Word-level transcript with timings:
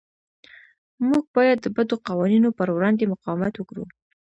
موږ 1.07 1.23
باید 1.35 1.57
د 1.61 1.67
بدو 1.75 1.95
قوانینو 2.07 2.49
پر 2.57 2.67
وړاندې 2.75 3.11
مقاومت 3.13 3.53
وکړو. 3.57 3.83